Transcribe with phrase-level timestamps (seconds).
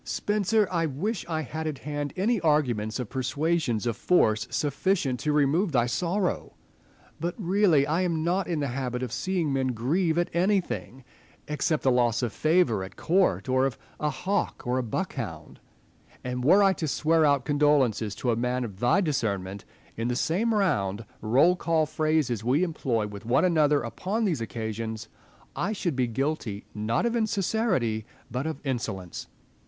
[0.03, 0.13] Essex.
[0.13, 0.67] Spenser!
[0.71, 5.73] I wish I had at hand any arguments or persuasions of force sufficient to remove
[5.73, 6.53] thy sorrow;
[7.19, 11.03] but, really, I am not in the habit of seeing men grieve at anything
[11.47, 14.31] except the loss of favour at court, or of a ESSEX AND SPENSER.
[14.31, 15.59] 103 hawk, or of a buck hound.
[16.23, 19.65] And were I to swear out condol ences to a man of thy discernment,
[19.95, 25.09] in the same round, roll call phrases we employ with one another upon these occasions,
[25.55, 29.27] I should be guilty, not of insincerity, but of insolence.